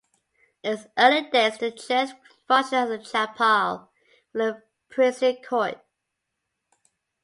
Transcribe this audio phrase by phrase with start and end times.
[0.63, 2.09] In its early days, the church
[2.47, 3.91] functioned as a chapel
[4.31, 5.79] for the Princely Court.